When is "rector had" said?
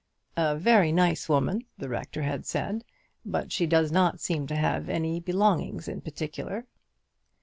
1.87-2.43